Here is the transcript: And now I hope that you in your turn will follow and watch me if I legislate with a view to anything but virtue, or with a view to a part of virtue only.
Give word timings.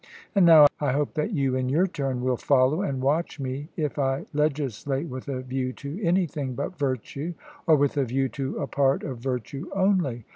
And 0.33 0.47
now 0.47 0.65
I 0.79 0.93
hope 0.93 1.13
that 1.13 1.29
you 1.29 1.55
in 1.55 1.69
your 1.69 1.85
turn 1.85 2.21
will 2.23 2.35
follow 2.35 2.81
and 2.81 3.03
watch 3.03 3.39
me 3.39 3.69
if 3.77 3.99
I 3.99 4.25
legislate 4.33 5.07
with 5.07 5.27
a 5.27 5.43
view 5.43 5.73
to 5.73 6.03
anything 6.03 6.55
but 6.55 6.75
virtue, 6.75 7.35
or 7.67 7.75
with 7.75 7.97
a 7.97 8.03
view 8.05 8.27
to 8.29 8.57
a 8.57 8.65
part 8.65 9.03
of 9.03 9.19
virtue 9.19 9.69
only. 9.75 10.25